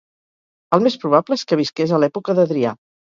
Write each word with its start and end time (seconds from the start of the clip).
El 0.77 0.81
més 0.87 0.97
probable 1.03 1.37
és 1.41 1.43
que 1.51 1.59
visqués 1.61 1.93
a 1.95 2.01
l'època 2.05 2.37
d'Adrià. 2.41 2.73